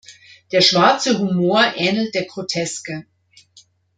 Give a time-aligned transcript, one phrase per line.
[0.51, 3.05] Der schwarze Humor ähnelt der Groteske.